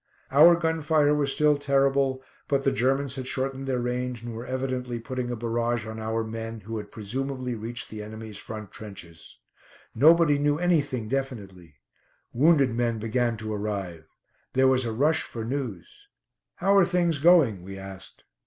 Our 0.31 0.55
gun 0.55 0.81
fire 0.81 1.13
was 1.13 1.31
still 1.31 1.57
terrible, 1.57 2.23
but 2.47 2.63
the 2.63 2.71
Germans 2.71 3.17
had 3.17 3.27
shortened 3.27 3.67
their 3.67 3.77
range 3.77 4.23
and 4.23 4.33
were 4.33 4.47
evidently 4.47 4.99
putting 4.99 5.29
a 5.29 5.35
barrage 5.35 5.85
on 5.85 5.99
our 5.99 6.23
men, 6.23 6.61
who 6.61 6.79
had 6.79 6.91
presumably 6.91 7.53
reached 7.53 7.91
the 7.91 8.01
enemy's 8.01 8.39
front 8.39 8.71
trenches. 8.71 9.37
Nobody 9.93 10.39
knew 10.39 10.57
anything 10.57 11.07
definitely. 11.07 11.75
Wounded 12.33 12.73
men 12.73 12.97
began 12.97 13.37
to 13.37 13.53
arrive. 13.53 14.05
There 14.53 14.67
was 14.67 14.85
a 14.85 14.91
rush 14.91 15.21
for 15.21 15.45
news. 15.45 16.07
"How 16.55 16.75
are 16.77 16.83
things 16.85 17.19
going?" 17.19 17.61
we 17.61 17.77
asked. 17.77 18.23